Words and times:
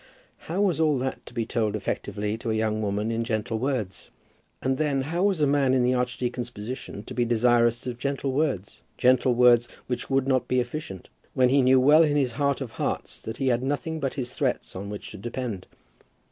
How 0.49 0.61
was 0.61 0.79
all 0.79 0.97
that 0.97 1.23
to 1.27 1.33
be 1.35 1.45
told 1.45 1.75
effectively 1.75 2.35
to 2.39 2.49
a 2.49 2.55
young 2.55 2.81
woman 2.81 3.11
in 3.11 3.23
gentle 3.23 3.59
words? 3.59 4.09
And 4.59 4.79
then 4.79 5.01
how 5.03 5.21
was 5.25 5.41
a 5.41 5.45
man 5.45 5.75
in 5.75 5.83
the 5.83 5.93
archdeacon's 5.93 6.49
position 6.49 7.03
to 7.03 7.13
be 7.13 7.23
desirous 7.23 7.85
of 7.85 7.99
gentle 7.99 8.31
words, 8.31 8.81
gentle 8.97 9.35
words 9.35 9.67
which 9.85 10.09
would 10.09 10.27
not 10.27 10.47
be 10.47 10.59
efficient, 10.59 11.09
when 11.35 11.49
he 11.49 11.61
knew 11.61 11.79
well 11.79 12.01
in 12.01 12.17
his 12.17 12.31
heart 12.31 12.61
of 12.61 12.71
hearts 12.71 13.21
that 13.21 13.37
he 13.37 13.49
had 13.49 13.61
nothing 13.61 13.99
but 13.99 14.15
his 14.15 14.33
threats 14.33 14.75
on 14.75 14.89
which 14.89 15.11
to 15.11 15.17
depend. 15.19 15.67